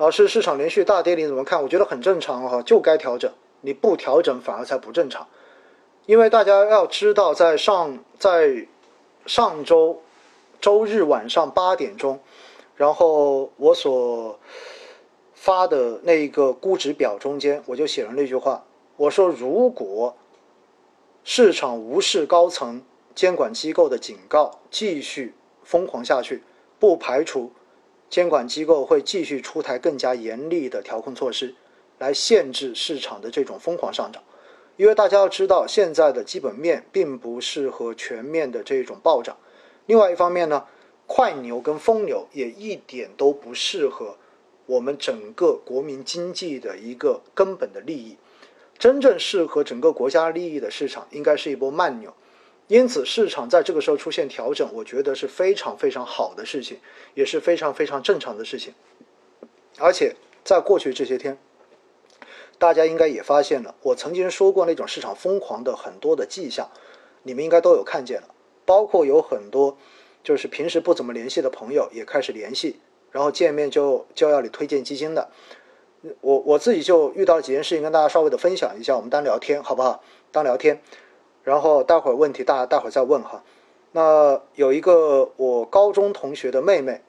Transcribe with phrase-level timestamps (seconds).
[0.00, 1.62] 老师，市场连续大跌，你怎么看？
[1.62, 3.30] 我觉得很正常哈，就该调整。
[3.60, 5.28] 你不调整反而才不正常，
[6.06, 8.66] 因为大家要知道，在上在
[9.26, 10.00] 上周
[10.58, 12.18] 周日晚上八点钟，
[12.76, 14.40] 然后我所
[15.34, 18.64] 发的那个估值表中间，我就写了那句话，
[18.96, 20.16] 我说如果
[21.24, 22.82] 市场无视高层
[23.14, 26.42] 监管机构的警告，继续疯狂下去，
[26.78, 27.52] 不排除
[28.10, 31.54] 监管机构会继续出台更加严厉的调控措施。
[31.98, 34.22] 来限制市场的这种疯狂上涨，
[34.78, 39.36] 因为大家要知道，现在的基本面并不适合全面的这种暴涨。
[39.84, 40.64] 另外一方面呢，
[41.06, 44.16] 快牛跟疯牛也一点都不适合
[44.64, 48.16] 我们整个国民经济的一个根本的利益。
[48.78, 52.14] 真正适合整个国家利益的市场，应该是一波慢牛。
[52.70, 56.78] 因此，市场在这个时候出现调整，我觉得是非常非常好的事情，
[57.14, 58.74] 也是非常非常正常的事情。
[59.78, 61.36] 而且，在过去这些天。
[62.60, 66.70] 大家应该也发现了，我曾经说过那种市场疯狂的很多的迹象，
[67.24, 68.28] 你们应该都有看见了。
[68.64, 69.76] 包括有很多
[70.22, 72.78] 就是平时不怎么联系的朋友也开始联系，
[73.10, 75.30] 然后见面就就要你推荐基金的。
[76.20, 80.04] 我我自己就遇到了几件事情，跟大家稍微的分享一下，我们当聊天好不好？
[80.30, 80.80] 当聊天，
[81.42, 83.42] 然后待会儿问题大家待会儿再问哈。
[83.92, 87.02] 那有一个我高中同学的妹妹，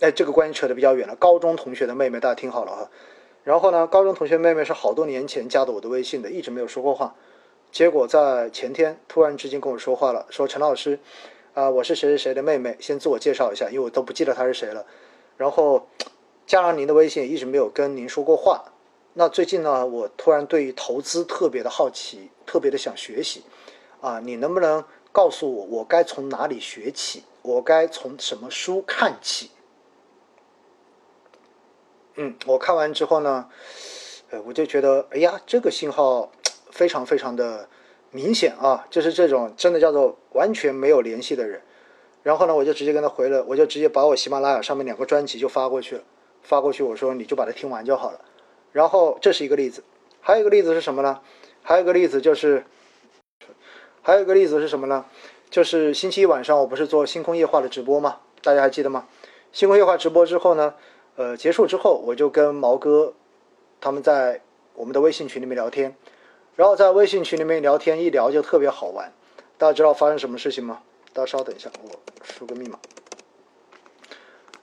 [0.00, 1.14] 哎，这个关系扯得比较远了。
[1.16, 2.90] 高中同学的妹妹，大家听好了哈。
[3.44, 7.14] 然后呢，高中同学妹妹是好多年前加的我的微信的，一直没有说过话。
[7.70, 10.98] 结果在前天突然之间跟我说话了，说陈老师，
[11.54, 14.86] 啊，我是谁谁谁的妹妹，先自我介绍一下，因为我都不记得她是谁了。
[15.36, 15.88] 然后
[16.46, 18.64] 加上您的微信，一直没有跟您说过话。
[19.14, 23.44] 那最近呢，我突然对于投资特别的好奇，特别的想学习。
[24.02, 27.22] 啊，你能不能告诉我，我该从哪里学起？
[27.40, 29.50] 我该从什么书看起？
[32.16, 33.48] 嗯，我看完之后呢，
[34.28, 36.30] 呃，我就觉得，哎呀，这个信号
[36.70, 37.70] 非常非常的
[38.10, 41.62] 明显啊，就是这种真的叫做完全没有联系的人。
[42.22, 46.04] 然后呢，我就直接跟他回了，我就直接把我喜马拉雅上面两个专辑就发过去了，
[46.42, 48.20] 发过去我说你就把它听完就好了。
[48.72, 49.82] 然后这是一个例子，
[50.20, 51.20] 还有一个例子是什么呢？
[51.62, 52.64] 还有个例子就是，
[54.02, 55.04] 还有个例子是什么呢？
[55.48, 58.20] 就是星期一晚上我不是做星空夜话的直播吗？
[58.42, 59.06] 大家还记得吗？
[59.52, 60.74] 星空夜话直播之后呢？
[61.16, 63.12] 呃，结束之后，我就跟毛哥
[63.80, 64.40] 他们在
[64.74, 65.94] 我们的微信群里面聊天，
[66.56, 69.12] 然后在微信群里面聊天，一聊就特别好玩。
[69.58, 70.80] 大家知道发生什么事情吗？
[71.12, 71.90] 大家稍等一下，我
[72.24, 72.78] 输个密码。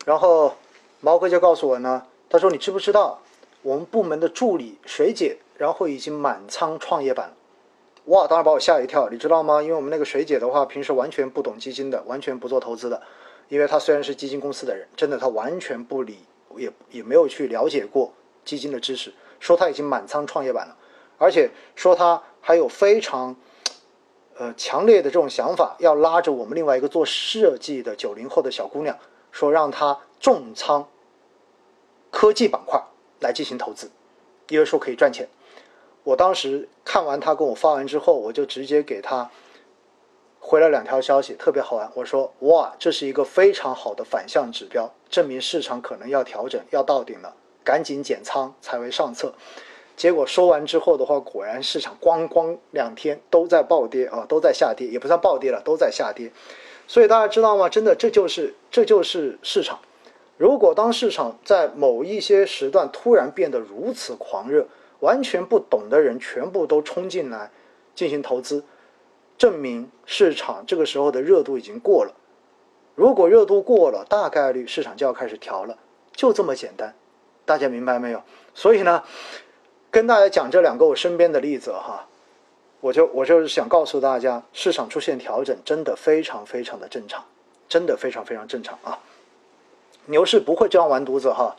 [0.05, 0.55] 然后
[1.01, 3.21] 毛哥就告诉我呢，他说：“你知不知道
[3.61, 7.35] 我们部门的助理水姐，然后已经满仓创业板了？”
[8.09, 9.61] 哇，当时把我吓一跳，你知道吗？
[9.61, 12.99] 因为我们那个水姐的话，平时完全不懂基金的，完全不做投资的，
[13.49, 16.17] 因为她虽然是基金公司的人，真的她完全不理。
[16.57, 18.11] 也也没有去了解过
[18.43, 20.75] 基金的知识，说她已经满仓创业板了，
[21.19, 23.35] 而且说他还有非常
[24.35, 28.97] 呃强烈的这种想法，要拉着我们另外一个做设计的九零后的小姑娘，
[29.31, 30.89] 说让她重仓
[32.09, 32.81] 科技板块
[33.19, 33.91] 来进行投资，
[34.47, 35.29] 因为说可以赚钱。
[36.09, 39.29] 我当时看完他跟我发完之后，我就直接给他。
[40.39, 41.91] 回了两条消息，特别好玩。
[41.93, 49.33] 我说：“哇，这是一个非常好的反向指标，证明市场可能要调整，要到顶了，赶紧减仓才为上策。”
[49.95, 56.31] 结果说完之后的话，果然市场咣咣两天都在暴跌啊，都在下跌，也不算暴跌了，都在下跌。
[56.87, 57.69] 所以大家知道吗？
[57.69, 59.77] 真的，这就是这就是市场。
[60.37, 64.65] 如果当市场在某一些时段突然变得如此狂热，
[64.99, 67.51] 完全不懂的人全部都冲进来
[67.95, 68.63] 进行投资。
[69.37, 72.13] 证明市场这个时候的热度已经过了，
[72.95, 75.77] 如果热度过了，大概率市场就要开始调了，
[76.11, 76.93] 就这么简单，
[77.45, 78.21] 大家明白没有？
[78.53, 79.01] 所以呢，
[79.89, 82.05] 跟大家讲这两个我身边的例子哈，
[82.81, 87.23] 我就我就是想告诉大家，市场出现调整真的非常非常的正常，
[87.69, 88.99] 真的非常非常正常啊。
[90.07, 91.55] 牛市不会这样完犊子哈，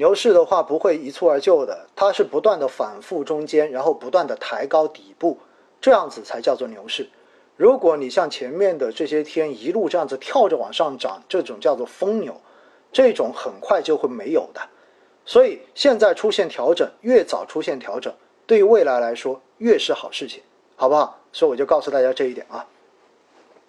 [0.00, 5.36] 牛市的话不会一蹴而就的，它是不断的反复中间，然后不断的抬高底部。
[5.78, 7.06] 这样子才叫做牛市。
[7.54, 12.40] 如果你像前面的这些天一路这样子跳着往上涨，这种叫做疯牛，
[12.90, 14.62] 这种很快就会没有的。
[15.26, 18.10] 所以现在出现调整，越早出现调整，
[18.46, 20.42] 对于未来来说越是好事情，
[20.76, 21.20] 好不好？
[21.30, 22.66] 所以我就告诉大家这一点啊。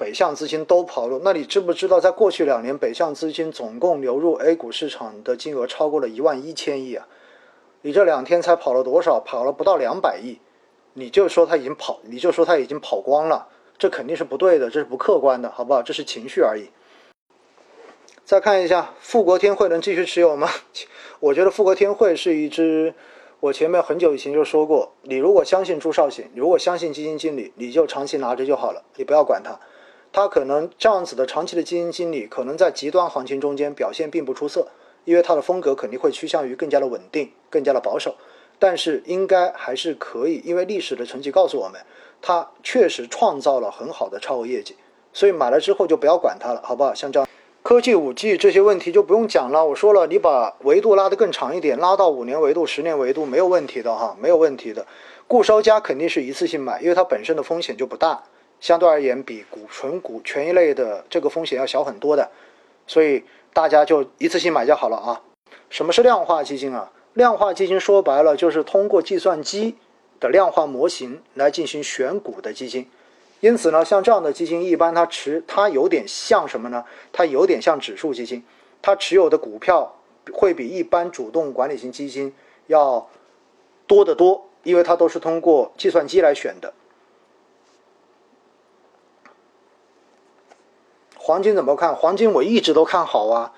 [0.01, 7.07] 北向资金都跑路，那你知不知道，在过去两年，北向资金总共流入 A 股市场的金额超过了一万一千亿啊？
[7.83, 9.19] 你这两天才跑了多少？
[9.19, 10.39] 跑了不到两百亿。
[10.94, 15.83] 你就说他已经跑，你就说他已经跑光了，这肯定是不对的，这是不客观的，好不好？
[15.83, 16.71] 这是情绪而已。
[18.25, 20.50] 再看一下富国天惠能继续持有吗？
[21.21, 22.95] 我觉得富国天惠是一只，
[23.39, 29.59] 我前面很久以前就说过，你如果相信朱少醒，如果相信基金经理，你就长期拿着就好了，你不要管它。
[30.13, 34.67] 它可能这样子的长期的基金经理，可能在极端行情中间表现并不出色，
[35.05, 38.15] 因为它的风格肯定会趋向于更加的稳定，更加的保守。
[38.59, 41.81] 但是应该还是可以，因为历史的成绩告诉我们，
[42.21, 44.75] 它确实创造了很好的超额业绩。
[45.13, 46.93] 所以买了之后就不要管它了，好不好？
[46.93, 47.27] 像这样。
[47.63, 49.65] 科技五 G 这些问题就不用讲了。
[49.65, 54.85] 我说了，你把维度拉得更长一点，拉到五年维度、十年维度没有问题的哈，没有问题的。
[55.27, 58.23] 固收加肯定是一次性买，因为它本身的风险就不大，
[58.61, 62.29] 相对而言比股纯股权益类的这个风险要小很多的，
[62.87, 65.21] 所以大家就一次性买就好了啊。
[65.69, 66.91] 什么是量化基金啊？
[67.13, 69.75] 量化基金说白了就是通过计算机
[70.19, 72.89] 的量化模型来进行选股的基金。
[73.39, 76.85] 因此呢，像这样的基金，一般它持它有点像什么呢？
[77.11, 78.43] 它有点像指数基金，
[78.81, 79.97] 它持有的股票
[80.31, 82.31] 会比一般主动管理型基金
[82.67, 83.09] 要
[83.87, 86.71] 多得多，因为它都是通过计算机来选的。
[91.31, 91.95] 黄金怎么看？
[91.95, 93.54] 黄金我一直都看好啊，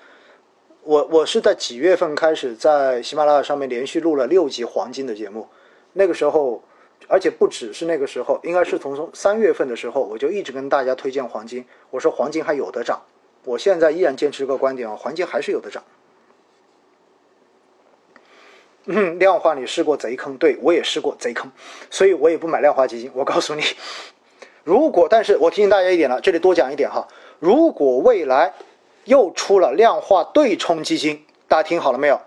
[0.84, 5.48] 我我是在几月份开始在喜马拉雅上面连续录了六集黄金的节目，
[5.94, 6.62] 那个时候。
[7.06, 11.62] 而且不只是那个时候，应该是从从三月份的时候，我就一直跟大家推荐黄金。
[11.90, 13.02] 我说黄金还有的涨，
[13.44, 15.82] 我现在依然坚持这个观点啊，黄金还是有的涨。
[19.18, 21.50] 量化你试过贼坑，对我也试过贼坑，
[21.90, 23.10] 所以我也不买量化基金。
[23.12, 23.62] 我告诉你，
[24.62, 27.06] 如果，但是我提醒大家一点了，这里多讲一点哈，
[27.44, 28.54] 如果未来
[29.04, 32.18] 又出了量化对冲基金，大家听好了没有？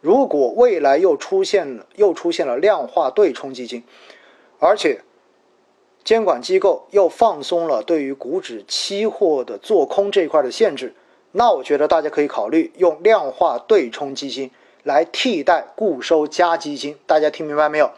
[0.00, 3.82] 如果未来又出现了又出现了量化对冲基金，
[4.60, 5.00] 而且
[6.04, 10.94] 监管机构又放松了对于股指期货的做空这一块的限制，
[11.32, 14.52] 那我觉得大家可以考虑用量化对冲基金
[14.84, 16.96] 来替代固收加基金。
[17.06, 17.90] 大家听明白没有？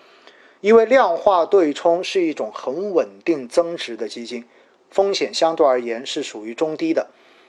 [0.63, 4.47] 因为量化对冲是一种很稳定增值的基金，
[4.91, 7.09] 风险相对而言是属于中低的，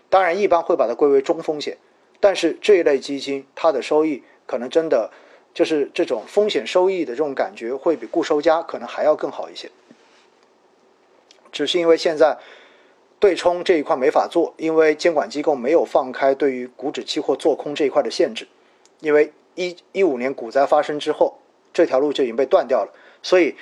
[0.09, 1.77] 当然一般会把它归为中风险。
[2.19, 4.23] 但是这一类基金它的收益。
[4.49, 5.11] 可能真的
[5.53, 9.69] 就是这种风险收益的这种感觉，会比固收加可能还要更好一些。
[11.51, 12.37] 只是因为现在
[13.19, 18.47] 对冲这一块没法做，因为监管机构没有放开对于股指期货做空这一块的限制。
[19.01, 21.37] 因为一一五年股灾发生之后，
[21.73, 22.93] 这条路就已经被断掉了。
[23.21, 23.53] 所以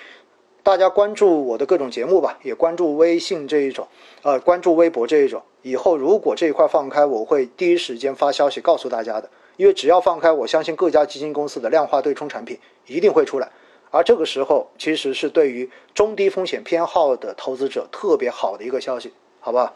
[0.66, 3.88] 大家关注我的各种节目吧，也关注微信这一种，
[4.24, 5.44] 呃，关注微博这一种。
[5.62, 9.30] 以后如果这一块放开，我会第一时间发消息告诉大家的。
[9.58, 12.58] 因为只要放开，我相信各家基金公司的量化对冲产品
[12.88, 13.52] 一定会出来，
[13.92, 19.76] 而这个时候其实是对于中低风险偏好的投资者特别好的一个消息，好吧？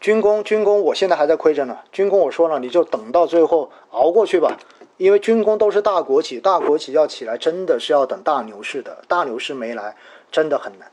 [0.00, 1.80] 军工，军工，我现在还在亏着呢。
[1.92, 4.56] 军工，我说了，你就等到最后熬过去吧，
[4.96, 9.96] 因为军工都是大国企，大国企要起来真的是要等大牛市的，大牛市没来，
[10.30, 10.90] 真的很难。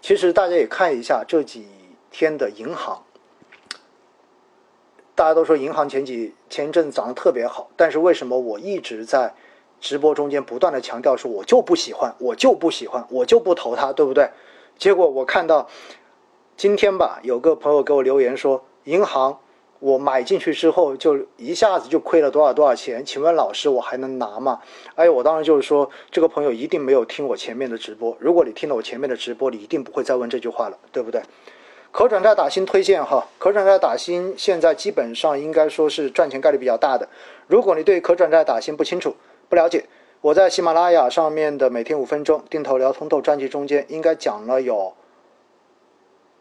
[0.00, 1.66] 其实大家也看一下这几
[2.10, 3.04] 天的银行。
[5.14, 9.34] 大家都说银行前几前一阵涨得特别好，但是为什么我一直在
[9.78, 14.30] 直播中间不断的强调说，我就不喜欢，我就不喜欢，我就不投它，对不对？
[14.78, 15.68] 结果我看到
[16.56, 19.38] 今天吧，有个朋友给我留言说，银行
[19.82, 24.60] 我买进去之后就一下子就亏了多少多少钱，请问老师我还能拿吗？
[24.94, 31.20] 哎，我当时就是说，这个朋友一定没有听我前面的直播，如果你听了我前面的直播，你一定不会再问这句话了，对不对？
[31.90, 37.08] 可转债打新推荐哈，可转债打新现在基本上应该说是赚钱概率比较大的。
[37.48, 39.16] 如果你对可转债打新不清楚、
[39.48, 39.86] 不了解，
[40.20, 44.94] 我在喜马拉雅上面的每天五分钟定投聊通透专辑中间，应该讲了有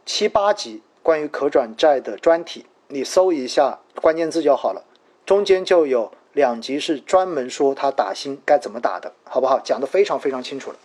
[0.05, 4.83] 七八集关于可转债的专题，你搜一下关键字就好了。
[5.25, 9.59] 中间就有两集是专门说他打新该怎么打的，好不好？
[9.59, 10.77] 讲的非常非常清楚了。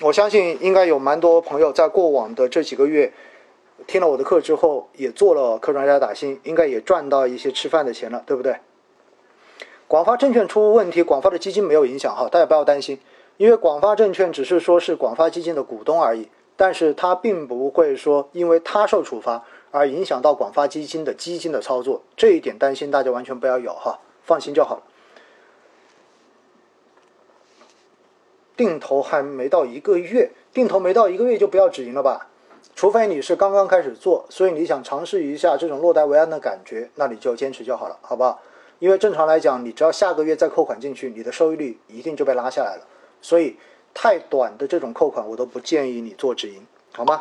[0.00, 3.12] 我相信应该有蛮多朋友在过往的这几个月
[3.86, 8.56] 听了我的课之后，也做了客专家打新，应该也赚到一些吃饭的钱了，对不对？
[9.86, 12.98] 广发证券出问题，广发的基金没有影响哈，大家不要担心，
[13.36, 24.82] 因为广发证券只是说是广发基金的股东而已，但是它并不会说因为它受处罚而影响到广发基金的基金的操作，这一点担心大家完全不要有哈，放心就好了。
[28.54, 32.28] 定投还没到一个月，定投没到一个月就不要止盈了吧，
[32.76, 38.40] 除非你是刚刚开始做，所以你想尝试一下这种落袋为安的感觉，那你就坚持就好了，好不好？
[38.78, 42.86] 因为正常来讲，你只要下个月再扣款进去，你的收益率一定就被拉下来了，
[43.22, 43.56] 所以
[43.94, 47.18] 太短的这种扣款我都不建议你做止盈，好吗？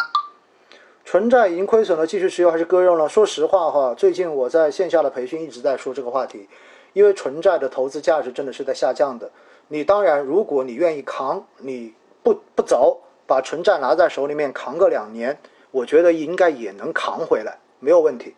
[1.12, 3.10] 纯债已经亏损了，继续持有还是割肉呢？
[3.10, 6.48] 说实话哈，最近我在线下的培训一直在说这个话题，
[6.94, 9.30] 因为纯债的投资价值真的是在下降的。
[9.68, 15.38] 你当然，如果你愿意扛，你不不走，把纯债拿在手里面扛个两年，
[15.72, 18.34] 我觉得应该也能扛回来，没有问题。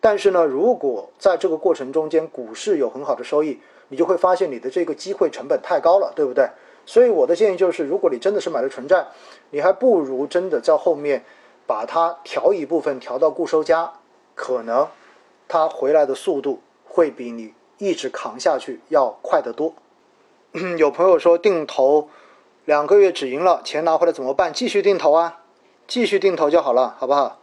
[0.00, 6.48] 但是呢，如果在这个过程中间股市有很好的收益，你就会发现你的这个机会成本太高了，对不对？
[6.86, 9.08] 所以我的建议就是，如果你真的是买了纯债，
[9.50, 11.22] 你还不如真的在后面。
[11.66, 13.92] 把它调一部分调到固收加，
[14.34, 14.88] 可能
[15.48, 19.74] 它回来的速度会比你一直扛下去要快得多。
[20.78, 22.08] 有朋友说定投
[22.64, 24.52] 两个月止盈了，钱拿回来怎么办？
[24.52, 25.40] 继续定投啊，
[25.86, 27.40] 继续定投就好了，好不好？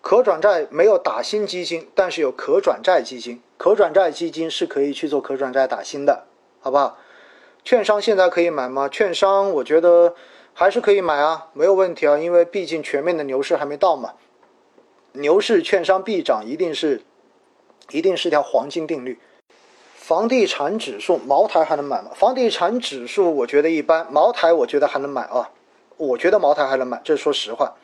[0.00, 6.24] 可转债没有打新基金，但是有可转债基金，可转债基金是可以去做可转债打新的，
[6.60, 6.98] 好不好？
[7.62, 8.88] 券商现在可以买吗？
[8.88, 10.14] 券商我觉得。
[10.54, 14.14] 还是可以买啊，没有问题啊，因为毕竟全面的牛市还没到嘛。
[15.12, 17.02] 牛市券商必涨，一定是，
[17.90, 19.18] 一定是条黄金定律。
[19.96, 22.10] 房地产指数，茅台还能买吗？
[22.14, 25.50] 房地产指数我觉得一般，茅台我觉得还能买啊。
[25.96, 27.74] 我觉得茅台还能买，这说实话。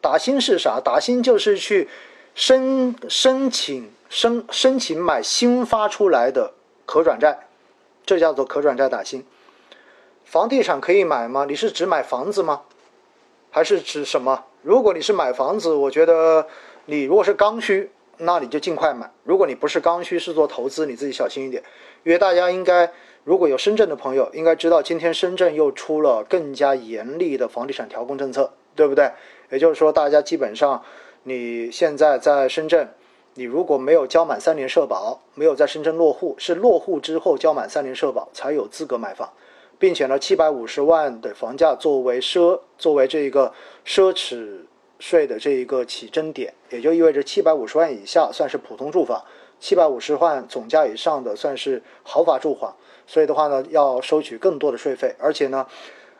[0.00, 0.80] 打新是啥？
[0.80, 1.88] 打新就是去
[2.34, 6.52] 申申请申申请买新发出来的
[6.84, 7.46] 可转债，
[8.04, 9.24] 这叫做可转债打新。
[10.34, 11.46] 房地产可以买吗？
[11.48, 12.62] 你是只买房子吗？
[13.52, 14.46] 还是指什么？
[14.62, 16.44] 如果你是买房子，我觉得
[16.86, 21.62] 你如果是刚需，那你就尽快买；如果你不是刚需，是做投资，你自己小心一点。
[22.02, 29.08] 因为大家应该如果有深圳的朋友，应该知道今天深圳又出了更加严厉的房地产调控政策，对不对？
[29.50, 30.82] 也就是说，大家基本上
[31.22, 32.88] 你现在在深圳，
[33.34, 39.32] 你如果没有交满三年社保，没有在深圳落户，是落户之后交满三年社保才有资格买房。
[39.84, 43.52] 并且呢，七百五十万的房价作为奢作为这一个
[43.84, 44.60] 奢侈
[44.98, 49.22] 税的这一个起征点，也就意味着七百五十万以下算是普通住房，
[49.60, 52.74] 七百五十万总价以上的算是豪华住房。
[53.06, 55.66] 所以的话呢，要收取更多的税费，而且呢，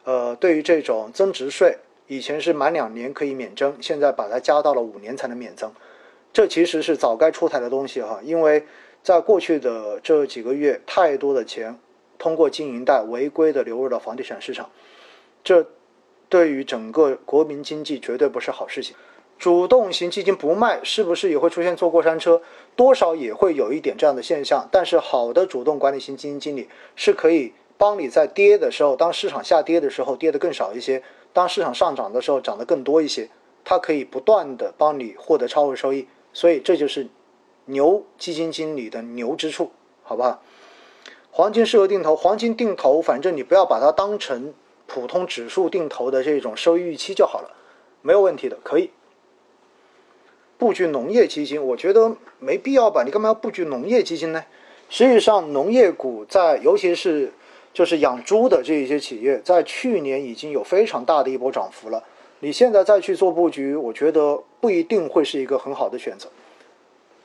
[0.05, 5.73] 呃，对于这种增值税，以前是满两年可以免征，现在把它加到了五年才能免征。
[6.35, 8.67] 这其实是早该出台的东西哈，因为
[9.03, 11.75] 在过去的这几个月，太多的钱。
[12.25, 14.71] 通过经营贷违规的流入到房地产市场，
[15.45, 15.67] 这
[16.31, 18.97] 对于整个国民经济绝对不是好事情。
[19.39, 22.41] 主动型基金不卖，是不是也会出现坐过山车？
[22.75, 24.67] 多少也会有一点这样的现象。
[24.73, 26.67] 但是好的主动管理型基金经理
[26.97, 31.03] 是可以帮你在跌的时候，当市场下跌的时候跌得更少一些；
[31.35, 33.29] 当市场上涨的时候涨得更多一些。
[33.63, 36.09] 它可以不断的帮你获得超额收益。
[36.33, 37.07] 所以这就是
[37.67, 40.43] 牛基金经理的牛之处，好不好？
[41.37, 44.55] 黄金适合定投，黄金定投，反正你不要把它当成
[44.87, 47.51] 普通指数定投的这种收益预期就好了，
[48.03, 48.91] 没有问题的，可以。
[50.57, 53.03] 布局农业基金，我觉得没必要吧？
[53.03, 54.45] 你干嘛要布局农业基金呢？
[54.89, 57.33] 实际上，农业股在，尤其是
[57.73, 62.05] 就是养猪的这一些企业，在去年已经有非常大的一波涨幅了。
[62.39, 66.29] 你现在再去做布局，我觉得不一定会是一个很好的选择，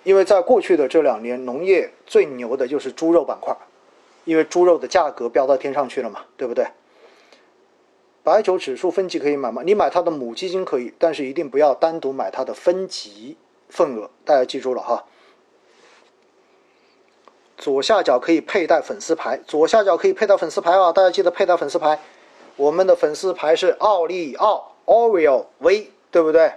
[0.03, 3.55] 因为在过去的这两年，农业最牛的就是猪肉板块。
[4.29, 6.67] 因为猪肉的价格飙到天上去了嘛，对不对？
[8.21, 9.63] 白酒指数分级可以买吗？
[9.65, 13.37] 你买它的母基金可以，但是一定不要单独买它的分级
[13.69, 14.11] 份额。
[14.23, 15.03] 大家记住了哈。
[17.57, 20.91] 左下角可以佩戴粉丝牌，左下角可以佩戴粉丝牌啊！
[20.91, 21.99] 大家记得佩戴粉丝牌。
[22.55, 26.53] 我们的粉丝牌是奥利奥 Oreo V，对不对？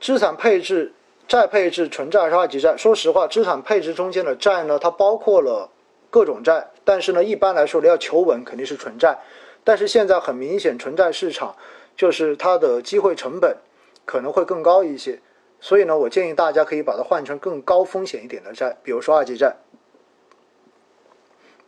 [0.00, 0.94] 资产配置。
[1.28, 2.74] 债配置纯债还是二级债？
[2.74, 5.70] 说实话，资产配置中间的债呢，它包括了
[6.08, 9.18] 各种债，但是呢，一般来说你要求稳肯定是纯债。
[9.62, 11.54] 但是现在很明显，纯债市场
[11.94, 13.58] 就是它的机会成本
[14.06, 15.20] 可能会更高一些，
[15.60, 19.54] 所以呢，我建议大家可以把它换成更高风险一点的债，比如说二级债。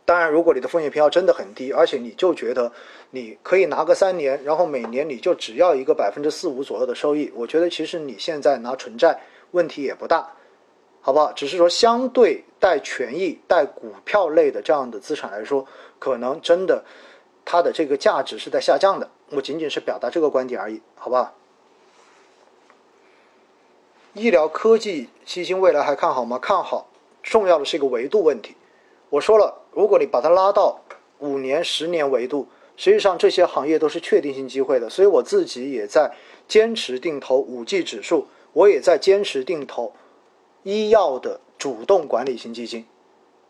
[0.05, 2.71] 当然，如果你的风险偏好真的很低，而且你就觉得
[3.11, 9.19] 你可以拿个三年，然后每年你就只要一个百分之四五左右的收益，我觉得其实你现在拿纯债。
[9.51, 10.33] 问题也不大，
[11.01, 11.31] 好不好？
[11.33, 15.65] 只是说相对带权益、带股票类的这样的资产来说，
[15.99, 16.83] 可能真的
[17.45, 19.09] 它的这个价值是在下降的。
[19.29, 21.33] 我仅仅是表达这个观点而已，好不好？
[24.13, 26.37] 医疗科技基金未来还看好吗？
[26.37, 26.87] 看好，
[27.23, 28.55] 重要的是一个维度问题。
[29.09, 30.81] 我说了，如果你把它拉到
[31.19, 34.89] 五年、十年维度，实际上这些行业都是确定性机会的。
[34.89, 36.13] 所以我自己也在
[36.47, 38.27] 坚持定投五 G 指数。
[38.53, 39.93] 我也在坚持定投
[40.63, 42.85] 医药的主动管理型基金，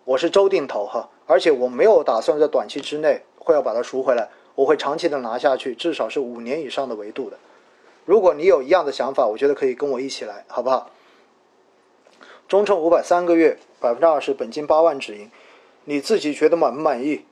[0.05, 7.37] 我是周定投哈，而且我没有打算在短期之内会要把它赎回来，我会长期的拿下去，至少是五年以上的维度的。
[8.05, 10.91] 如果你有一样的想法，我觉得可以跟我一起来，好不好？
[12.47, 15.31] 中证五百三个月百分之二十，本金八万止盈，
[15.85, 17.25] 你自己觉得满不满意？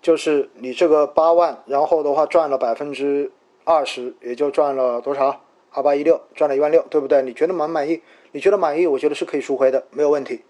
[0.00, 3.32] 就是你这个八万，然后的话赚了百分之
[3.64, 5.40] 二十，也就赚了多少？
[5.76, 7.20] 二八一六，赚了一万六，对不对？
[7.20, 8.00] 你觉得满不满意？
[8.32, 8.86] 你觉得满意？
[8.86, 10.40] 我觉得是可以赎回的，没有问题。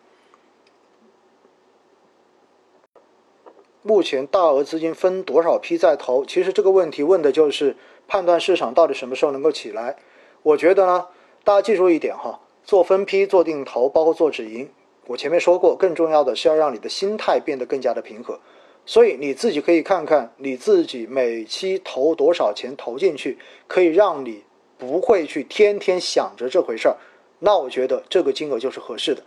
[3.83, 6.25] 目前大额资金分多少批在投？
[6.25, 9.97] 其实这个问题问的就是判断市场到底什么时候能够起来。
[10.45, 11.09] 我觉得呢，
[11.43, 12.39] 大家记住一点哈。
[12.63, 14.69] 做分批、做定投，包括做止盈，
[15.09, 18.39] 我前面说过，更重要的是要让你的心态变得更加的平和。
[18.85, 24.45] 所以你自己可以看看你自己每期投多少钱投进去，可以让你
[24.79, 26.97] 不会去天天想着这回事儿。
[27.39, 29.23] 那我觉得这个金额就是合适的。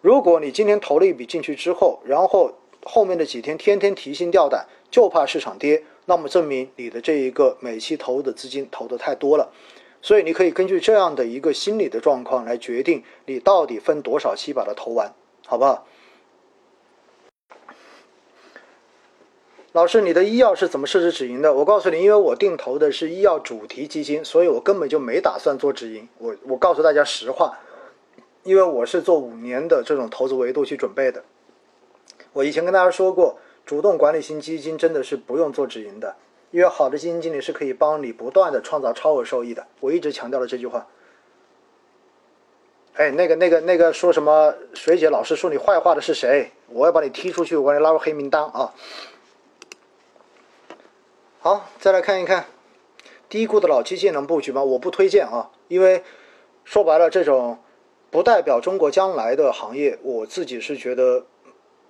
[0.00, 2.52] 如果你今天投了一笔进去之后，然后
[2.84, 9.50] 后面的几天天天提心吊胆，就怕市场跌，那么证明你的这一个每期投入的资金投的太多了。
[10.02, 15.12] 所以你可以根据这样的一个心理的状况来决定你到底分多少期把它投完，
[15.46, 15.86] 好不好？
[19.76, 21.52] 老师，你的医药是怎么设置止盈的？
[21.52, 26.08] 我告诉你，因为我定投的是医药主题基金，所以我根本就没打算做止盈。
[26.16, 27.58] 我我告诉大家实话，
[28.42, 31.22] 因为我是做五年的这种投资维度去准备的。
[32.32, 36.16] 我以前跟大家说过，主动管理型基金真的是不用做止盈的。
[36.52, 40.86] 因为好的基金经理是可以帮你不断的创造超额收益的，我一直强调了这句话。
[42.94, 46.50] 哎，那个、那个、那个说什么水姐老师说你坏话的是谁？
[46.68, 48.72] 我要把你踢出去，我把你拉入黑名单啊！
[51.46, 52.46] 好，再来看一看
[53.28, 54.64] 低估的老基金能布局吗？
[54.64, 56.02] 我不推荐啊，因为
[56.64, 57.60] 说白了，这种
[58.10, 61.24] 不代表中国将来的行业，我自己是觉得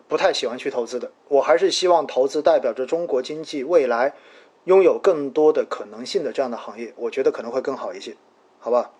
[0.08, 1.10] 不太喜欢去投资的。
[1.28, 4.12] 我还是希望投资代表着中国经济未来。
[4.64, 8.14] 拥有更多的可能性的这样的行业，我觉得可能会更好一些，
[8.58, 8.90] 好吧？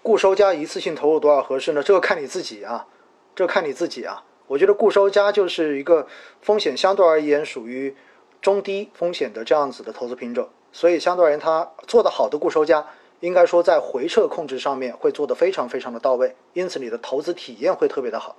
[0.00, 1.82] 固收加一次性投入多少合适呢？
[1.82, 2.86] 这个看你自己啊，
[3.34, 4.24] 这个看你自己啊。
[4.46, 6.06] 我觉得固收加就是一个
[6.40, 7.94] 风险相对而言属于
[8.40, 12.86] 中低风险的这样子的投资品种，所以相对而言，它做得好的固收加，
[13.20, 18.36] 应该说在回撤控制上面会做得非常非常的到位，因此你的投资体验会特别的好。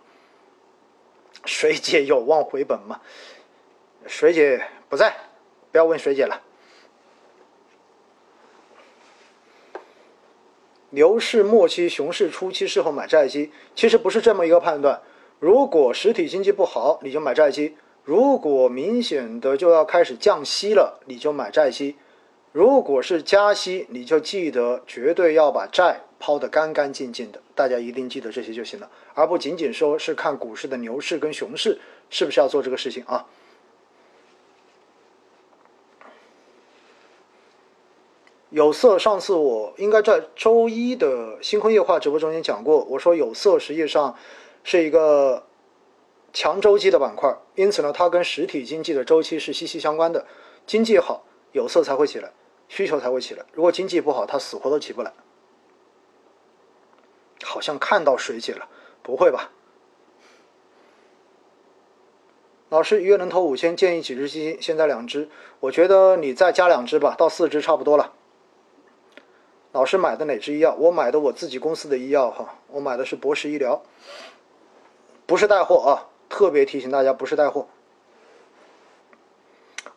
[1.45, 3.01] 水姐有望回本吗？
[4.05, 4.65] 水姐。
[4.89, 5.15] 不在，
[5.71, 6.41] 不要问水姐了。
[10.89, 14.99] 牛市末期、熊市初期适合买债基，其实不是这么一个判断。
[15.37, 21.95] 如果实体经济不好，你就买债基；如果明显的就要开始降息了，你就买债息；
[22.51, 27.41] 如果是加息，你就记得绝对要把债抛得干干净净的。
[27.53, 33.27] 大家一定记得这些就行了，而不仅仅说是看股市的牛市跟熊市是不是要做这个事情啊？
[38.49, 44.15] 有色，上次我应该在周一的星空夜话直播中间讲过，我说有色实际上
[44.63, 45.45] 是一个
[46.31, 50.25] 强周期的板块，因此呢，它跟实体经济的周期是息息相关的。
[50.65, 52.31] 经济好，有色才会起来，
[52.67, 53.45] 需求才会起来。
[53.53, 55.13] 如果经济不好，它死活都起不来。
[57.43, 58.67] 好像看到水姐了，
[59.01, 59.51] 不会吧？
[62.69, 64.61] 老师，一月能投五千，建议几只基金？
[64.61, 65.27] 现在两只，
[65.59, 68.13] 我觉得你再加两只吧，到四只差不多了。
[69.71, 70.75] 老师买的哪支医药？
[70.75, 73.81] 我买的我自己公司的医药哈，我买的是博士医疗，
[75.25, 77.67] 不是带货啊，特别提醒大家不是带货。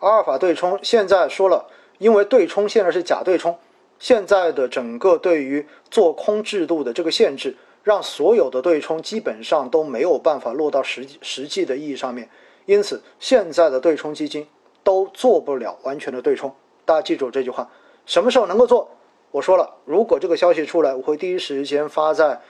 [0.01, 1.67] 阿尔法对冲现在说了，
[1.99, 3.57] 因为对冲现在是假对冲，
[4.01, 12.29] 现在的整个对于做空制度的这个限制，让所有的对冲基本上都没有办法落到实际实际的意义上面，
[12.67, 14.49] 因此现在的对冲基金
[14.83, 16.53] 都做不了完全的对冲。
[16.85, 17.71] 大家记住这句话，
[18.07, 18.91] 什么时候能够做？
[19.31, 22.41] 我说了，如果这个消息出来，我会第一时间发在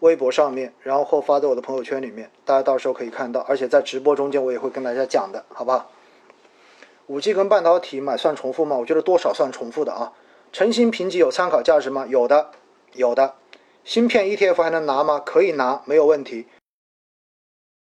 [0.00, 3.40] 微博上面，然后发在我的朋友圈里面，大家到时候可以看到。
[3.40, 5.90] 而且在直播中间，我也会跟大家讲的，好不好？
[7.06, 8.76] 五 G 跟半导体买算重复吗？
[8.76, 10.12] 我觉得多少算重复的啊。
[10.52, 12.06] 晨星评级有参考价值吗？
[12.08, 12.50] 有的，
[12.94, 13.34] 有的。
[13.84, 15.20] 芯片 ETF 还能拿吗？
[15.24, 16.46] 可以拿，没有问题。